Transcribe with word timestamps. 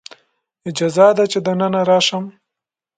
اجازه 0.69 1.07
ده 1.17 1.25
چې 1.31 1.39
دننه 1.45 1.81
راشم؟ 1.89 2.25